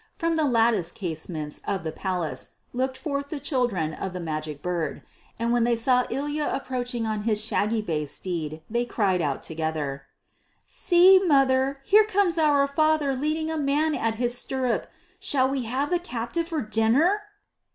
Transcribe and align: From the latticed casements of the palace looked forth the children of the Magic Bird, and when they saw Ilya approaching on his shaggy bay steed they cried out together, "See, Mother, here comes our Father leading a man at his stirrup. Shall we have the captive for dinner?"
From 0.15 0.35
the 0.35 0.45
latticed 0.45 0.95
casements 0.95 1.61
of 1.67 1.83
the 1.83 1.91
palace 1.91 2.53
looked 2.73 2.97
forth 2.97 3.29
the 3.29 3.39
children 3.39 3.93
of 3.93 4.13
the 4.13 4.19
Magic 4.19 4.63
Bird, 4.63 5.03
and 5.37 5.51
when 5.53 5.63
they 5.63 5.75
saw 5.75 6.07
Ilya 6.09 6.49
approaching 6.51 7.05
on 7.05 7.21
his 7.21 7.39
shaggy 7.39 7.83
bay 7.83 8.07
steed 8.07 8.63
they 8.67 8.83
cried 8.83 9.21
out 9.21 9.43
together, 9.43 10.07
"See, 10.65 11.23
Mother, 11.23 11.81
here 11.83 12.05
comes 12.07 12.39
our 12.39 12.65
Father 12.67 13.15
leading 13.15 13.51
a 13.51 13.59
man 13.59 13.93
at 13.93 14.15
his 14.15 14.35
stirrup. 14.35 14.87
Shall 15.19 15.47
we 15.47 15.65
have 15.65 15.91
the 15.91 15.99
captive 15.99 16.47
for 16.47 16.63
dinner?" 16.63 17.21